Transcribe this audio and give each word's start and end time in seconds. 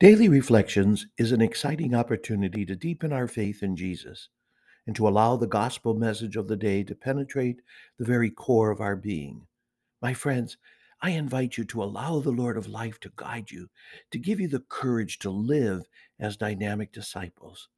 Daily 0.00 0.30
Reflections 0.30 1.08
is 1.18 1.30
an 1.30 1.42
exciting 1.42 1.94
opportunity 1.94 2.64
to 2.64 2.74
deepen 2.74 3.12
our 3.12 3.28
faith 3.28 3.62
in 3.62 3.76
Jesus 3.76 4.30
and 4.86 4.96
to 4.96 5.06
allow 5.06 5.36
the 5.36 5.46
gospel 5.46 5.92
message 5.92 6.36
of 6.36 6.48
the 6.48 6.56
day 6.56 6.82
to 6.84 6.94
penetrate 6.94 7.60
the 7.98 8.06
very 8.06 8.30
core 8.30 8.70
of 8.70 8.80
our 8.80 8.96
being. 8.96 9.46
My 10.00 10.14
friends, 10.14 10.56
I 11.02 11.10
invite 11.10 11.58
you 11.58 11.64
to 11.64 11.82
allow 11.82 12.18
the 12.18 12.30
Lord 12.30 12.56
of 12.56 12.66
life 12.66 12.98
to 13.00 13.12
guide 13.14 13.50
you, 13.50 13.68
to 14.10 14.18
give 14.18 14.40
you 14.40 14.48
the 14.48 14.64
courage 14.70 15.18
to 15.18 15.28
live 15.28 15.82
as 16.18 16.38
dynamic 16.38 16.92
disciples. 16.92 17.68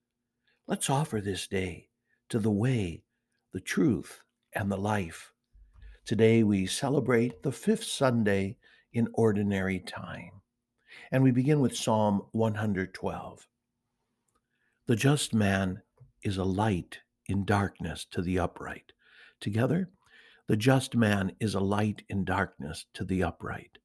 Let's 0.68 0.88
offer 0.88 1.20
this 1.20 1.48
day 1.48 1.88
to 2.28 2.38
the 2.38 2.52
way, 2.52 3.02
the 3.52 3.60
truth, 3.60 4.22
and 4.52 4.70
the 4.70 4.76
life. 4.76 5.32
Today 6.04 6.44
we 6.44 6.66
celebrate 6.66 7.42
the 7.42 7.50
fifth 7.50 7.82
Sunday 7.82 8.58
in 8.92 9.08
Ordinary 9.14 9.80
Time. 9.80 10.41
And 11.10 11.22
we 11.22 11.30
begin 11.30 11.60
with 11.60 11.76
Psalm 11.76 12.22
112. 12.32 13.48
The 14.86 14.96
just 14.96 15.34
man 15.34 15.82
is 16.22 16.36
a 16.36 16.44
light 16.44 17.00
in 17.26 17.44
darkness 17.44 18.04
to 18.10 18.22
the 18.22 18.38
upright. 18.38 18.92
Together, 19.40 19.90
the 20.48 20.56
just 20.56 20.94
man 20.94 21.32
is 21.40 21.54
a 21.54 21.60
light 21.60 22.02
in 22.08 22.24
darkness 22.24 22.86
to 22.94 23.04
the 23.04 23.22
upright. 23.22 23.78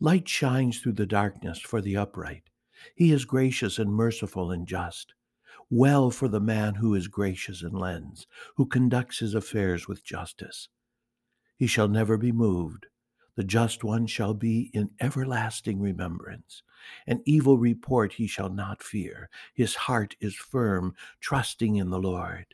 Light 0.00 0.28
shines 0.28 0.80
through 0.80 0.92
the 0.92 1.06
darkness 1.06 1.60
for 1.60 1.80
the 1.80 1.96
upright. 1.96 2.50
He 2.94 3.12
is 3.12 3.24
gracious 3.24 3.78
and 3.78 3.92
merciful 3.92 4.50
and 4.50 4.66
just. 4.66 5.14
Well 5.70 6.10
for 6.10 6.28
the 6.28 6.40
man 6.40 6.74
who 6.74 6.94
is 6.94 7.08
gracious 7.08 7.62
and 7.62 7.78
lends, 7.78 8.26
who 8.56 8.66
conducts 8.66 9.20
his 9.20 9.34
affairs 9.34 9.88
with 9.88 10.04
justice. 10.04 10.68
He 11.56 11.66
shall 11.66 11.88
never 11.88 12.16
be 12.16 12.32
moved. 12.32 12.86
The 13.36 13.44
just 13.44 13.82
one 13.82 14.06
shall 14.06 14.34
be 14.34 14.70
in 14.72 14.90
everlasting 15.00 15.80
remembrance. 15.80 16.62
An 17.06 17.22
evil 17.24 17.58
report 17.58 18.12
he 18.12 18.26
shall 18.26 18.50
not 18.50 18.82
fear. 18.82 19.28
His 19.54 19.74
heart 19.74 20.14
is 20.20 20.34
firm, 20.34 20.94
trusting 21.20 21.76
in 21.76 21.90
the 21.90 21.98
Lord. 21.98 22.46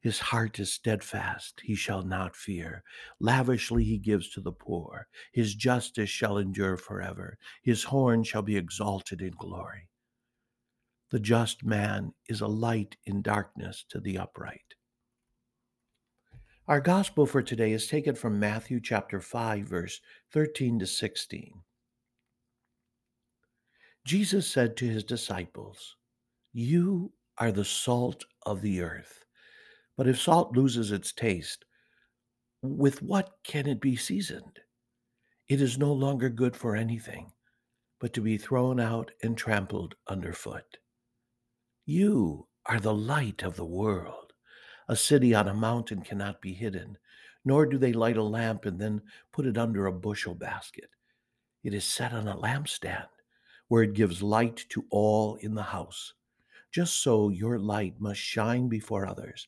His 0.00 0.18
heart 0.18 0.58
is 0.58 0.72
steadfast, 0.72 1.60
he 1.62 1.74
shall 1.74 2.02
not 2.02 2.34
fear. 2.34 2.82
Lavishly 3.20 3.84
he 3.84 3.98
gives 3.98 4.30
to 4.30 4.40
the 4.40 4.52
poor. 4.52 5.06
His 5.30 5.54
justice 5.54 6.08
shall 6.08 6.38
endure 6.38 6.78
forever. 6.78 7.36
His 7.62 7.84
horn 7.84 8.24
shall 8.24 8.42
be 8.42 8.56
exalted 8.56 9.20
in 9.20 9.32
glory. 9.32 9.88
The 11.10 11.20
just 11.20 11.64
man 11.64 12.14
is 12.28 12.40
a 12.40 12.46
light 12.46 12.96
in 13.04 13.20
darkness 13.20 13.84
to 13.90 14.00
the 14.00 14.16
upright. 14.16 14.74
Our 16.70 16.80
gospel 16.80 17.26
for 17.26 17.42
today 17.42 17.72
is 17.72 17.88
taken 17.88 18.14
from 18.14 18.38
Matthew 18.38 18.78
chapter 18.78 19.18
5, 19.18 19.64
verse 19.64 20.00
13 20.32 20.78
to 20.78 20.86
16. 20.86 21.62
Jesus 24.04 24.46
said 24.46 24.76
to 24.76 24.86
his 24.86 25.02
disciples, 25.02 25.96
You 26.52 27.12
are 27.38 27.50
the 27.50 27.64
salt 27.64 28.24
of 28.46 28.62
the 28.62 28.82
earth. 28.82 29.24
But 29.96 30.06
if 30.06 30.20
salt 30.20 30.56
loses 30.56 30.92
its 30.92 31.12
taste, 31.12 31.64
with 32.62 33.02
what 33.02 33.30
can 33.42 33.66
it 33.66 33.80
be 33.80 33.96
seasoned? 33.96 34.60
It 35.48 35.60
is 35.60 35.76
no 35.76 35.92
longer 35.92 36.28
good 36.30 36.54
for 36.54 36.76
anything 36.76 37.32
but 37.98 38.12
to 38.12 38.20
be 38.20 38.38
thrown 38.38 38.78
out 38.78 39.10
and 39.24 39.36
trampled 39.36 39.96
underfoot. 40.06 40.78
You 41.84 42.46
are 42.66 42.78
the 42.78 42.94
light 42.94 43.42
of 43.42 43.56
the 43.56 43.64
world. 43.64 44.19
A 44.90 44.96
city 44.96 45.36
on 45.36 45.46
a 45.46 45.54
mountain 45.54 46.02
cannot 46.02 46.42
be 46.42 46.52
hidden, 46.52 46.98
nor 47.44 47.64
do 47.64 47.78
they 47.78 47.92
light 47.92 48.16
a 48.16 48.24
lamp 48.24 48.64
and 48.64 48.76
then 48.76 49.00
put 49.30 49.46
it 49.46 49.56
under 49.56 49.86
a 49.86 49.92
bushel 49.92 50.34
basket. 50.34 50.90
It 51.62 51.72
is 51.74 51.84
set 51.84 52.12
on 52.12 52.26
a 52.26 52.36
lampstand, 52.36 53.06
where 53.68 53.84
it 53.84 53.92
gives 53.92 54.20
light 54.20 54.66
to 54.70 54.84
all 54.90 55.36
in 55.36 55.54
the 55.54 55.62
house. 55.62 56.14
Just 56.72 57.04
so 57.04 57.28
your 57.28 57.56
light 57.56 58.00
must 58.00 58.18
shine 58.18 58.68
before 58.68 59.06
others, 59.06 59.46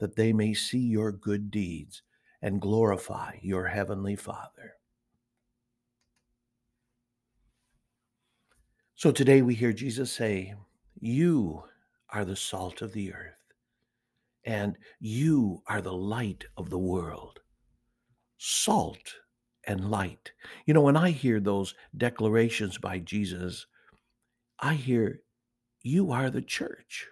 that 0.00 0.16
they 0.16 0.32
may 0.32 0.54
see 0.54 0.80
your 0.80 1.12
good 1.12 1.52
deeds 1.52 2.02
and 2.42 2.60
glorify 2.60 3.36
your 3.42 3.68
heavenly 3.68 4.16
Father. 4.16 4.74
So 8.96 9.12
today 9.12 9.40
we 9.42 9.54
hear 9.54 9.72
Jesus 9.72 10.10
say, 10.10 10.56
You 10.98 11.62
are 12.08 12.24
the 12.24 12.34
salt 12.34 12.82
of 12.82 12.92
the 12.92 13.14
earth 13.14 13.39
and 14.44 14.76
you 15.00 15.62
are 15.66 15.82
the 15.82 15.92
light 15.92 16.44
of 16.56 16.70
the 16.70 16.78
world. 16.78 17.40
Salt 18.38 19.14
and 19.64 19.90
light. 19.90 20.32
You 20.66 20.74
know, 20.74 20.80
when 20.80 20.96
I 20.96 21.10
hear 21.10 21.40
those 21.40 21.74
declarations 21.96 22.78
by 22.78 22.98
Jesus, 22.98 23.66
I 24.58 24.74
hear, 24.74 25.22
You 25.82 26.12
are 26.12 26.30
the 26.30 26.42
church. 26.42 27.06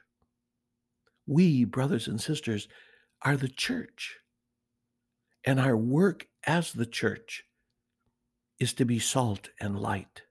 We, 1.27 1.65
brothers 1.65 2.09
and 2.09 2.21
sisters, 2.21 2.69
are 3.23 3.37
the 3.37 3.49
church. 3.49 4.17
And 5.45 5.61
our 5.61 5.77
work 5.77 6.27
as 6.47 6.73
the 6.73 6.87
church 6.87 7.45
is 8.59 8.73
to 8.75 8.85
be 8.85 8.99
salt 8.99 9.51
and 9.61 9.79
light. 9.79 10.23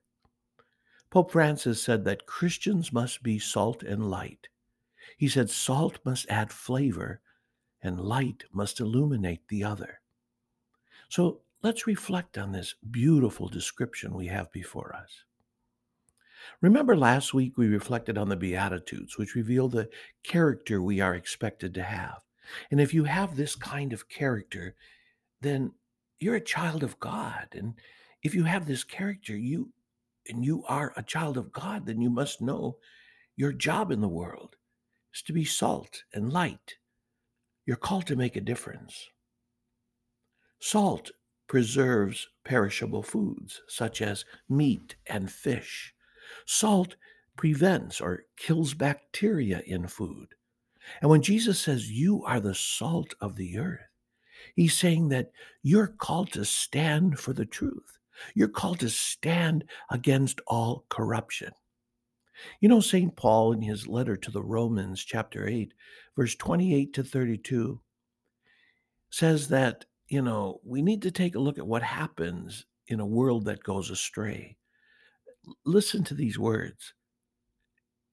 Pope 1.10 1.32
Francis 1.32 1.82
said 1.82 2.04
that 2.04 2.26
Christians 2.26 2.92
must 2.92 3.22
be 3.22 3.38
salt 3.38 3.82
and 3.82 4.10
light. 4.10 4.48
He 5.16 5.28
said 5.28 5.50
salt 5.50 5.98
must 6.04 6.28
add 6.28 6.52
flavor 6.52 7.20
and 7.82 8.00
light 8.00 8.44
must 8.52 8.80
illuminate 8.80 9.46
the 9.48 9.64
other. 9.64 10.00
So 11.08 11.40
let's 11.62 11.86
reflect 11.86 12.36
on 12.36 12.52
this 12.52 12.74
beautiful 12.90 13.48
description 13.48 14.14
we 14.14 14.26
have 14.26 14.52
before 14.52 14.94
us. 14.94 15.24
Remember 16.60 16.96
last 16.96 17.34
week 17.34 17.56
we 17.56 17.68
reflected 17.68 18.18
on 18.18 18.28
the 18.28 18.36
Beatitudes, 18.36 19.16
which 19.16 19.34
reveal 19.34 19.68
the 19.68 19.88
character 20.22 20.82
we 20.82 21.00
are 21.00 21.14
expected 21.14 21.74
to 21.74 21.82
have. 21.82 22.20
And 22.70 22.80
if 22.80 22.94
you 22.94 23.04
have 23.04 23.36
this 23.36 23.54
kind 23.54 23.92
of 23.92 24.08
character, 24.08 24.74
then 25.40 25.72
you're 26.18 26.36
a 26.36 26.40
child 26.40 26.82
of 26.82 26.98
God. 27.00 27.48
And 27.52 27.74
if 28.22 28.34
you 28.34 28.44
have 28.44 28.66
this 28.66 28.84
character, 28.84 29.36
you 29.36 29.70
and 30.28 30.44
you 30.44 30.64
are 30.66 30.92
a 30.96 31.02
child 31.02 31.36
of 31.36 31.52
God, 31.52 31.86
then 31.86 32.00
you 32.00 32.10
must 32.10 32.40
know 32.40 32.76
your 33.36 33.52
job 33.52 33.90
in 33.90 34.00
the 34.00 34.08
world 34.08 34.56
is 35.14 35.22
to 35.22 35.32
be 35.32 35.44
salt 35.44 36.04
and 36.12 36.32
light. 36.32 36.76
You're 37.66 37.76
called 37.76 38.06
to 38.06 38.16
make 38.16 38.36
a 38.36 38.40
difference. 38.40 39.08
Salt 40.60 41.10
preserves 41.46 42.28
perishable 42.44 43.02
foods, 43.02 43.62
such 43.68 44.02
as 44.02 44.24
meat 44.48 44.96
and 45.06 45.30
fish. 45.30 45.94
Salt 46.46 46.96
prevents 47.36 48.00
or 48.00 48.24
kills 48.36 48.74
bacteria 48.74 49.62
in 49.66 49.86
food. 49.86 50.28
And 51.00 51.10
when 51.10 51.22
Jesus 51.22 51.60
says, 51.60 51.90
You 51.90 52.24
are 52.24 52.40
the 52.40 52.54
salt 52.54 53.14
of 53.20 53.36
the 53.36 53.58
earth, 53.58 53.80
he's 54.54 54.74
saying 54.74 55.08
that 55.08 55.30
you're 55.62 55.88
called 55.98 56.32
to 56.32 56.44
stand 56.44 57.18
for 57.18 57.32
the 57.32 57.46
truth. 57.46 57.98
You're 58.34 58.48
called 58.48 58.80
to 58.80 58.88
stand 58.88 59.64
against 59.90 60.40
all 60.46 60.84
corruption. 60.88 61.52
You 62.60 62.68
know, 62.68 62.80
St. 62.80 63.14
Paul, 63.16 63.52
in 63.52 63.62
his 63.62 63.86
letter 63.86 64.16
to 64.16 64.30
the 64.30 64.42
Romans, 64.42 65.04
chapter 65.04 65.48
8, 65.48 65.74
verse 66.16 66.34
28 66.34 66.92
to 66.94 67.02
32, 67.02 67.80
says 69.10 69.48
that, 69.48 69.84
you 70.08 70.22
know, 70.22 70.60
we 70.64 70.82
need 70.82 71.02
to 71.02 71.10
take 71.10 71.34
a 71.34 71.40
look 71.40 71.58
at 71.58 71.66
what 71.66 71.82
happens 71.82 72.66
in 72.86 73.00
a 73.00 73.06
world 73.06 73.44
that 73.44 73.62
goes 73.62 73.90
astray. 73.90 74.56
Listen 75.64 76.04
to 76.04 76.14
these 76.14 76.38
words. 76.38 76.94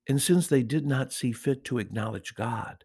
And 0.08 0.22
since 0.22 0.48
they 0.48 0.64
did 0.64 0.86
not 0.86 1.14
see 1.14 1.32
fit 1.32 1.64
to 1.66 1.80
acknowledge 1.80 2.36
God, 2.36 2.84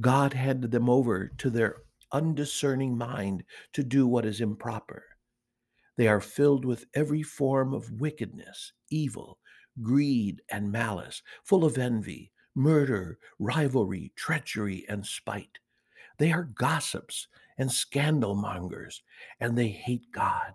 God 0.00 0.34
handed 0.34 0.70
them 0.70 0.88
over 0.88 1.28
to 1.38 1.50
their 1.50 1.76
undiscerning 2.12 2.96
mind 2.96 3.44
to 3.72 3.82
do 3.82 4.06
what 4.06 4.26
is 4.26 4.40
improper. 4.40 5.04
They 5.96 6.08
are 6.08 6.20
filled 6.20 6.64
with 6.64 6.84
every 6.94 7.22
form 7.22 7.72
of 7.72 8.00
wickedness, 8.00 8.72
evil, 8.90 9.38
greed, 9.82 10.42
and 10.50 10.70
malice, 10.72 11.22
full 11.44 11.64
of 11.64 11.78
envy, 11.78 12.32
murder, 12.54 13.18
rivalry, 13.38 14.12
treachery, 14.16 14.84
and 14.88 15.06
spite. 15.06 15.58
They 16.18 16.32
are 16.32 16.44
gossips 16.44 17.28
and 17.58 17.70
scandal 17.70 18.34
mongers, 18.34 19.02
and 19.40 19.56
they 19.56 19.68
hate 19.68 20.10
God. 20.12 20.54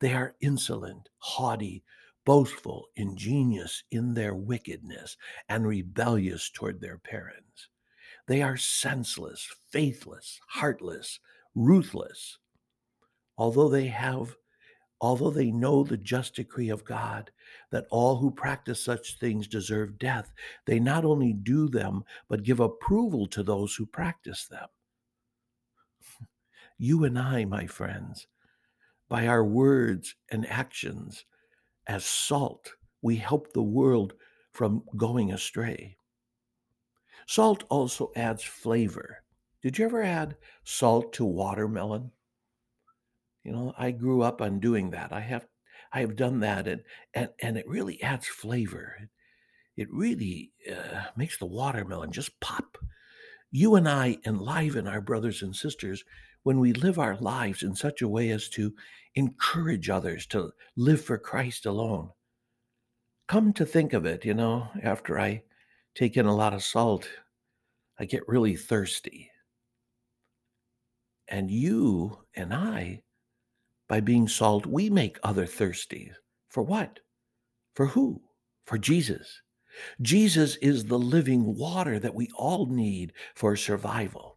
They 0.00 0.12
are 0.12 0.36
insolent, 0.40 1.08
haughty, 1.18 1.84
boastful, 2.24 2.88
ingenious 2.96 3.84
in 3.90 4.14
their 4.14 4.34
wickedness, 4.34 5.16
and 5.48 5.66
rebellious 5.66 6.50
toward 6.50 6.80
their 6.80 6.98
parents. 6.98 7.68
They 8.26 8.42
are 8.42 8.56
senseless, 8.56 9.48
faithless, 9.70 10.40
heartless, 10.48 11.20
ruthless. 11.54 12.38
Although 13.38 13.68
they 13.68 13.86
have 13.86 14.36
although 15.00 15.30
they 15.30 15.50
know 15.50 15.82
the 15.82 15.96
just 15.96 16.34
decree 16.36 16.68
of 16.68 16.84
God, 16.84 17.30
that 17.70 17.86
all 17.90 18.16
who 18.16 18.30
practice 18.30 18.82
such 18.82 19.18
things 19.18 19.46
deserve 19.46 19.98
death, 19.98 20.32
they 20.66 20.78
not 20.78 21.04
only 21.04 21.32
do 21.32 21.68
them, 21.68 22.04
but 22.28 22.42
give 22.42 22.60
approval 22.60 23.26
to 23.28 23.42
those 23.42 23.74
who 23.74 23.86
practice 23.86 24.46
them. 24.46 24.68
You 26.78 27.04
and 27.04 27.18
I, 27.18 27.46
my 27.46 27.66
friends, 27.66 28.26
by 29.08 29.26
our 29.26 29.42
words 29.42 30.14
and 30.30 30.46
actions, 30.46 31.24
as 31.86 32.04
salt 32.04 32.74
we 33.00 33.16
help 33.16 33.52
the 33.52 33.62
world 33.62 34.12
from 34.52 34.82
going 34.96 35.32
astray. 35.32 35.96
Salt 37.26 37.64
also 37.68 38.10
adds 38.16 38.42
flavor. 38.42 39.22
Did 39.62 39.78
you 39.78 39.84
ever 39.84 40.02
add 40.02 40.36
salt 40.64 41.12
to 41.14 41.24
watermelon? 41.24 42.12
You 43.46 43.52
know, 43.52 43.74
I 43.78 43.92
grew 43.92 44.22
up 44.22 44.42
on 44.42 44.58
doing 44.58 44.90
that. 44.90 45.12
I 45.12 45.20
have 45.20 45.46
I 45.92 46.00
have 46.00 46.16
done 46.16 46.40
that 46.40 46.66
and 46.66 46.82
and 47.14 47.28
and 47.40 47.56
it 47.56 47.68
really 47.68 48.02
adds 48.02 48.26
flavor. 48.26 49.08
It, 49.76 49.88
really 49.92 50.50
uh, 50.68 51.04
makes 51.16 51.38
the 51.38 51.46
watermelon 51.46 52.10
just 52.10 52.40
pop. 52.40 52.76
You 53.52 53.76
and 53.76 53.88
I 53.88 54.18
enliven 54.26 54.88
our 54.88 55.00
brothers 55.00 55.42
and 55.42 55.54
sisters 55.54 56.02
when 56.42 56.58
we 56.58 56.72
live 56.72 56.98
our 56.98 57.16
lives 57.16 57.62
in 57.62 57.76
such 57.76 58.02
a 58.02 58.08
way 58.08 58.30
as 58.30 58.48
to 58.50 58.74
encourage 59.14 59.88
others 59.90 60.26
to 60.28 60.50
live 60.76 61.04
for 61.04 61.18
Christ 61.18 61.66
alone. 61.66 62.10
Come 63.28 63.52
to 63.52 63.64
think 63.64 63.92
of 63.92 64.06
it, 64.06 64.24
you 64.24 64.34
know, 64.34 64.70
after 64.82 65.20
I 65.20 65.42
take 65.94 66.16
in 66.16 66.26
a 66.26 66.34
lot 66.34 66.54
of 66.54 66.64
salt, 66.64 67.08
I 67.98 68.06
get 68.06 68.26
really 68.26 68.56
thirsty. 68.56 69.30
And 71.28 71.50
you 71.50 72.24
and 72.34 72.52
I, 72.52 73.02
by 73.88 74.00
being 74.00 74.28
salt, 74.28 74.66
we 74.66 74.90
make 74.90 75.18
other 75.22 75.46
thirsty. 75.46 76.12
For 76.48 76.62
what? 76.62 77.00
For 77.74 77.86
who? 77.86 78.22
For 78.64 78.78
Jesus. 78.78 79.42
Jesus 80.00 80.56
is 80.56 80.86
the 80.86 80.98
living 80.98 81.56
water 81.56 81.98
that 81.98 82.14
we 82.14 82.28
all 82.36 82.66
need 82.66 83.12
for 83.34 83.56
survival. 83.56 84.36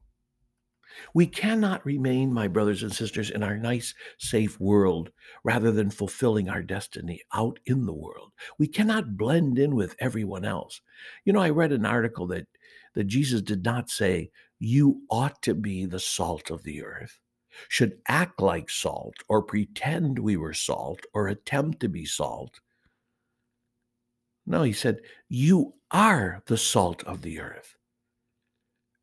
We 1.13 1.27
cannot 1.27 1.85
remain, 1.85 2.33
my 2.33 2.47
brothers 2.47 2.83
and 2.83 2.93
sisters, 2.93 3.29
in 3.29 3.43
our 3.43 3.57
nice, 3.57 3.93
safe 4.17 4.59
world 4.59 5.11
rather 5.43 5.71
than 5.71 5.91
fulfilling 5.91 6.49
our 6.49 6.61
destiny 6.61 7.21
out 7.33 7.59
in 7.65 7.85
the 7.85 7.93
world. 7.93 8.33
We 8.57 8.67
cannot 8.67 9.17
blend 9.17 9.59
in 9.59 9.75
with 9.75 9.95
everyone 9.99 10.45
else. 10.45 10.81
You 11.25 11.33
know, 11.33 11.41
I 11.41 11.51
read 11.51 11.71
an 11.71 11.85
article 11.85 12.27
that, 12.27 12.47
that 12.95 13.05
Jesus 13.05 13.41
did 13.41 13.63
not 13.63 13.89
say, 13.89 14.31
You 14.59 15.01
ought 15.09 15.41
to 15.43 15.53
be 15.53 15.85
the 15.85 15.99
salt 15.99 16.49
of 16.49 16.63
the 16.63 16.83
earth, 16.83 17.19
should 17.67 17.99
act 18.07 18.41
like 18.41 18.69
salt, 18.69 19.15
or 19.27 19.41
pretend 19.41 20.19
we 20.19 20.37
were 20.37 20.53
salt, 20.53 21.01
or 21.13 21.27
attempt 21.27 21.79
to 21.81 21.89
be 21.89 22.05
salt. 22.05 22.59
No, 24.45 24.63
he 24.63 24.73
said, 24.73 25.01
You 25.27 25.73
are 25.91 26.41
the 26.47 26.57
salt 26.57 27.03
of 27.03 27.21
the 27.21 27.39
earth, 27.39 27.75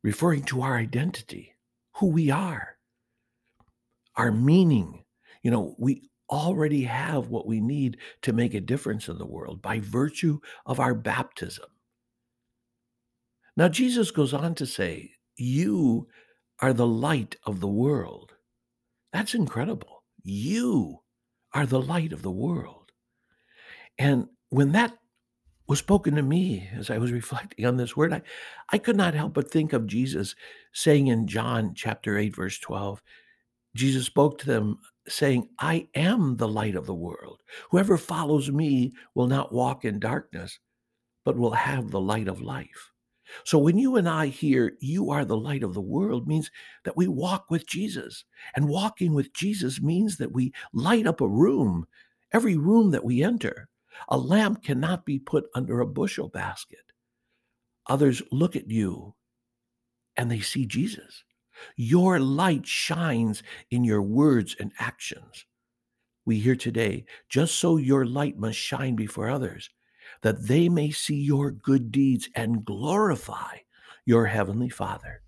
referring 0.03 0.43
to 0.43 0.61
our 0.61 0.77
identity 0.77 1.53
who 1.95 2.07
we 2.07 2.29
are, 2.29 2.77
our 4.15 4.31
meaning. 4.31 5.03
You 5.43 5.51
know, 5.51 5.75
we 5.77 6.09
already 6.29 6.83
have 6.83 7.29
what 7.29 7.47
we 7.47 7.61
need 7.61 7.97
to 8.21 8.33
make 8.33 8.53
a 8.53 8.61
difference 8.61 9.07
in 9.07 9.17
the 9.17 9.25
world 9.25 9.61
by 9.61 9.79
virtue 9.79 10.39
of 10.65 10.79
our 10.79 10.93
baptism. 10.93 11.69
Now, 13.55 13.69
Jesus 13.69 14.11
goes 14.11 14.33
on 14.33 14.53
to 14.55 14.65
say, 14.67 15.13
You 15.37 16.07
are 16.59 16.73
the 16.73 16.87
light 16.87 17.35
of 17.45 17.59
the 17.59 17.67
world. 17.67 18.33
That's 19.17 19.33
incredible. 19.33 20.03
You 20.21 20.99
are 21.51 21.65
the 21.65 21.81
light 21.81 22.13
of 22.13 22.21
the 22.21 22.29
world. 22.29 22.91
And 23.97 24.27
when 24.49 24.73
that 24.73 24.95
was 25.67 25.79
spoken 25.79 26.13
to 26.13 26.21
me 26.21 26.69
as 26.77 26.91
I 26.91 26.99
was 26.99 27.11
reflecting 27.21 27.65
on 27.65 27.77
this 27.77 27.97
word. 27.97 28.13
I, 28.13 28.21
I 28.69 28.77
could 28.77 28.95
not 28.95 29.15
help 29.15 29.33
but 29.33 29.49
think 29.49 29.73
of 29.73 29.87
Jesus 29.87 30.35
saying 30.71 31.07
in 31.07 31.25
John 31.25 31.73
chapter 31.73 32.15
8, 32.15 32.35
verse 32.35 32.59
12, 32.59 33.01
Jesus 33.75 34.05
spoke 34.05 34.37
to 34.37 34.45
them 34.45 34.77
saying, 35.07 35.49
I 35.57 35.87
am 35.95 36.37
the 36.37 36.47
light 36.47 36.75
of 36.75 36.85
the 36.85 36.93
world. 36.93 37.41
Whoever 37.71 37.97
follows 37.97 38.51
me 38.51 38.93
will 39.15 39.27
not 39.27 39.51
walk 39.51 39.83
in 39.83 39.99
darkness, 39.99 40.59
but 41.25 41.39
will 41.39 41.53
have 41.53 41.89
the 41.89 41.99
light 41.99 42.27
of 42.27 42.39
life. 42.39 42.91
So 43.43 43.57
when 43.57 43.77
you 43.77 43.95
and 43.95 44.07
I 44.07 44.27
hear 44.27 44.73
you 44.79 45.11
are 45.11 45.25
the 45.25 45.37
light 45.37 45.63
of 45.63 45.73
the 45.73 45.81
world 45.81 46.27
means 46.27 46.49
that 46.83 46.97
we 46.97 47.07
walk 47.07 47.45
with 47.49 47.67
Jesus. 47.67 48.23
And 48.55 48.67
walking 48.69 49.13
with 49.13 49.33
Jesus 49.33 49.81
means 49.81 50.17
that 50.17 50.31
we 50.31 50.53
light 50.73 51.07
up 51.07 51.21
a 51.21 51.27
room, 51.27 51.85
every 52.31 52.55
room 52.55 52.91
that 52.91 53.03
we 53.03 53.23
enter. 53.23 53.69
A 54.09 54.17
lamp 54.17 54.63
cannot 54.63 55.05
be 55.05 55.19
put 55.19 55.45
under 55.55 55.81
a 55.81 55.87
bushel 55.87 56.29
basket. 56.29 56.79
Others 57.87 58.21
look 58.31 58.55
at 58.55 58.69
you 58.69 59.15
and 60.15 60.29
they 60.29 60.39
see 60.39 60.65
Jesus. 60.65 61.23
Your 61.75 62.19
light 62.19 62.65
shines 62.67 63.43
in 63.71 63.83
your 63.83 64.01
words 64.01 64.55
and 64.59 64.71
actions. 64.79 65.45
We 66.25 66.39
hear 66.39 66.55
today, 66.55 67.05
just 67.29 67.55
so 67.55 67.77
your 67.77 68.05
light 68.05 68.37
must 68.37 68.59
shine 68.59 68.95
before 68.95 69.29
others, 69.29 69.69
that 70.21 70.47
they 70.47 70.69
may 70.69 70.91
see 70.91 71.15
your 71.15 71.51
good 71.51 71.91
deeds 71.91 72.29
and 72.35 72.65
glorify 72.65 73.57
your 74.05 74.25
heavenly 74.25 74.69
Father. 74.69 75.21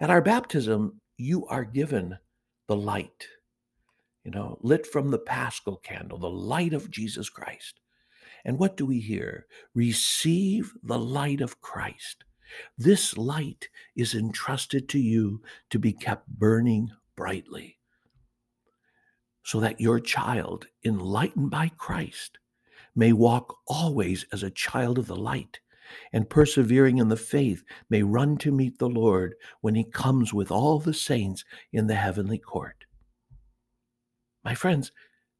At 0.00 0.10
our 0.10 0.22
baptism, 0.22 1.00
you 1.16 1.46
are 1.46 1.64
given 1.64 2.18
the 2.66 2.76
light 2.76 3.26
you 4.24 4.30
know, 4.30 4.58
lit 4.62 4.86
from 4.86 5.10
the 5.10 5.18
paschal 5.18 5.76
candle, 5.76 6.18
the 6.18 6.30
light 6.30 6.72
of 6.72 6.90
Jesus 6.90 7.28
Christ. 7.28 7.80
And 8.44 8.58
what 8.58 8.76
do 8.76 8.86
we 8.86 9.00
hear? 9.00 9.46
Receive 9.74 10.72
the 10.82 10.98
light 10.98 11.40
of 11.40 11.60
Christ. 11.60 12.24
This 12.76 13.16
light 13.16 13.68
is 13.96 14.14
entrusted 14.14 14.88
to 14.90 14.98
you 14.98 15.42
to 15.70 15.78
be 15.78 15.92
kept 15.92 16.28
burning 16.28 16.90
brightly, 17.16 17.78
so 19.42 19.58
that 19.60 19.80
your 19.80 20.00
child, 20.00 20.66
enlightened 20.84 21.50
by 21.50 21.70
Christ, 21.76 22.38
may 22.94 23.12
walk 23.12 23.56
always 23.66 24.24
as 24.32 24.42
a 24.42 24.50
child 24.50 24.98
of 24.98 25.06
the 25.06 25.16
light, 25.16 25.60
and 26.12 26.30
persevering 26.30 26.98
in 26.98 27.08
the 27.08 27.16
faith, 27.16 27.62
may 27.90 28.02
run 28.02 28.36
to 28.38 28.52
meet 28.52 28.78
the 28.78 28.88
Lord 28.88 29.34
when 29.60 29.74
he 29.74 29.84
comes 29.84 30.32
with 30.32 30.50
all 30.50 30.78
the 30.78 30.94
saints 30.94 31.44
in 31.72 31.86
the 31.86 31.94
heavenly 31.94 32.38
court. 32.38 32.84
My 34.44 34.54
friends, 34.54 34.92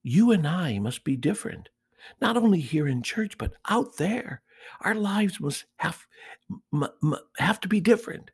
you 0.02 0.30
and 0.30 0.46
I 0.46 0.78
must 0.78 1.04
be 1.04 1.16
different, 1.16 1.68
not 2.20 2.36
only 2.36 2.60
here 2.60 2.86
in 2.86 3.02
church, 3.02 3.38
but 3.38 3.54
out 3.68 3.96
there. 3.96 4.42
Our 4.80 4.94
lives 4.94 5.40
must 5.40 5.64
have, 5.76 6.06
m- 6.72 6.86
m- 7.02 7.16
have 7.38 7.60
to 7.60 7.68
be 7.68 7.80
different. 7.80 8.30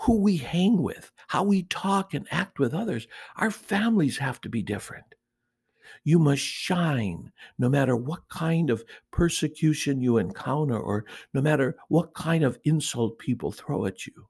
Who 0.00 0.20
we 0.20 0.38
hang 0.38 0.82
with, 0.82 1.12
how 1.28 1.44
we 1.44 1.64
talk 1.64 2.14
and 2.14 2.26
act 2.30 2.58
with 2.58 2.72
others, 2.74 3.06
our 3.36 3.50
families 3.50 4.18
have 4.18 4.40
to 4.42 4.48
be 4.48 4.62
different. 4.62 5.14
You 6.04 6.18
must 6.18 6.42
shine 6.42 7.30
no 7.58 7.68
matter 7.68 7.94
what 7.94 8.28
kind 8.28 8.70
of 8.70 8.84
persecution 9.10 10.00
you 10.00 10.18
encounter 10.18 10.78
or 10.78 11.04
no 11.34 11.42
matter 11.42 11.76
what 11.88 12.14
kind 12.14 12.42
of 12.42 12.58
insult 12.64 13.18
people 13.18 13.52
throw 13.52 13.86
at 13.86 14.06
you. 14.06 14.28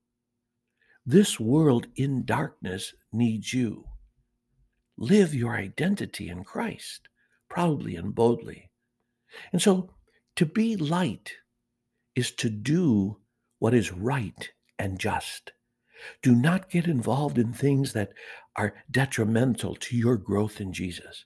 This 1.07 1.39
world 1.41 1.87
in 1.97 2.25
darkness 2.25 2.93
needs 3.13 3.53
you. 3.53 3.85
Live 4.99 5.35
your 5.35 5.55
identity 5.55 6.29
in 6.29 6.45
Christ, 6.45 7.09
proudly 7.49 7.97
and 7.97 8.15
boldly. 8.15 8.71
And 9.53 9.63
so 9.63 9.91
to 10.37 10.47
be 10.47 10.77
light 10.77 11.33
is 12.15 12.33
to 12.33 12.51
do 12.51 13.19
what 13.59 13.75
is 13.75 13.93
right 13.93 14.51
and 14.79 14.99
just. 14.99 15.53
Do 16.23 16.35
not 16.35 16.71
get 16.71 16.87
involved 16.87 17.39
in 17.39 17.53
things 17.53 17.93
that 17.93 18.13
are 18.57 18.75
detrimental 18.91 19.75
to 19.77 19.97
your 19.97 20.17
growth 20.17 20.61
in 20.61 20.73
Jesus. 20.73 21.25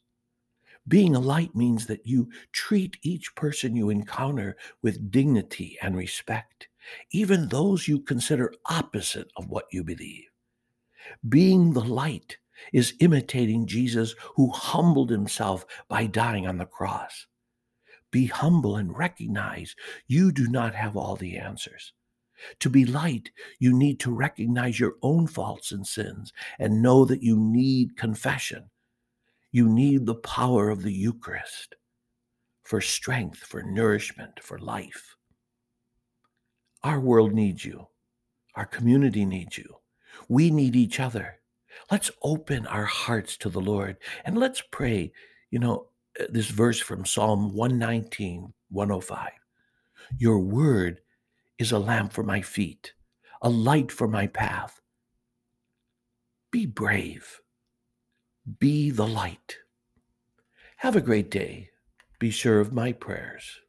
Being 0.86 1.16
a 1.16 1.20
light 1.20 1.54
means 1.54 1.86
that 1.86 2.06
you 2.06 2.28
treat 2.52 2.98
each 3.02 3.34
person 3.34 3.74
you 3.74 3.88
encounter 3.88 4.56
with 4.82 5.10
dignity 5.10 5.78
and 5.80 5.96
respect, 5.96 6.68
even 7.10 7.48
those 7.48 7.88
you 7.88 8.00
consider 8.00 8.52
opposite 8.66 9.30
of 9.36 9.48
what 9.48 9.64
you 9.72 9.82
believe. 9.82 10.28
Being 11.28 11.72
the 11.72 11.84
light 11.84 12.36
is 12.72 12.94
imitating 13.00 13.66
Jesus 13.66 14.14
who 14.36 14.50
humbled 14.50 15.10
himself 15.10 15.64
by 15.88 16.06
dying 16.06 16.46
on 16.46 16.58
the 16.58 16.66
cross. 16.66 17.26
Be 18.10 18.26
humble 18.26 18.76
and 18.76 18.96
recognize 18.96 19.74
you 20.06 20.32
do 20.32 20.46
not 20.48 20.74
have 20.74 20.96
all 20.96 21.16
the 21.16 21.36
answers. 21.36 21.92
To 22.60 22.68
be 22.68 22.84
light, 22.84 23.30
you 23.58 23.72
need 23.72 24.00
to 24.00 24.14
recognize 24.14 24.78
your 24.78 24.94
own 25.02 25.26
faults 25.26 25.72
and 25.72 25.86
sins 25.86 26.32
and 26.58 26.82
know 26.82 27.04
that 27.06 27.22
you 27.22 27.36
need 27.36 27.96
confession. 27.96 28.70
You 29.54 29.68
need 29.68 30.04
the 30.04 30.16
power 30.16 30.68
of 30.68 30.82
the 30.82 30.92
Eucharist 30.92 31.76
for 32.64 32.80
strength, 32.80 33.38
for 33.38 33.62
nourishment, 33.62 34.40
for 34.42 34.58
life. 34.58 35.14
Our 36.82 36.98
world 36.98 37.32
needs 37.32 37.64
you. 37.64 37.86
Our 38.56 38.66
community 38.66 39.24
needs 39.24 39.56
you. 39.56 39.76
We 40.28 40.50
need 40.50 40.74
each 40.74 40.98
other. 40.98 41.38
Let's 41.88 42.10
open 42.20 42.66
our 42.66 42.84
hearts 42.84 43.36
to 43.36 43.48
the 43.48 43.60
Lord 43.60 43.98
and 44.24 44.36
let's 44.36 44.60
pray. 44.72 45.12
You 45.52 45.60
know, 45.60 45.86
uh, 46.18 46.24
this 46.30 46.48
verse 46.48 46.80
from 46.80 47.06
Psalm 47.06 47.54
119, 47.54 48.52
105. 48.70 49.30
Your 50.18 50.40
word 50.40 50.98
is 51.60 51.70
a 51.70 51.78
lamp 51.78 52.12
for 52.12 52.24
my 52.24 52.42
feet, 52.42 52.92
a 53.40 53.50
light 53.50 53.92
for 53.92 54.08
my 54.08 54.26
path. 54.26 54.80
Be 56.50 56.66
brave. 56.66 57.40
Be 58.44 58.90
the 58.90 59.06
light. 59.06 59.56
Have 60.78 60.96
a 60.96 61.00
great 61.00 61.30
day. 61.30 61.70
be 62.18 62.30
sure 62.30 62.60
of 62.60 62.74
my 62.74 62.92
prayers. 62.92 63.60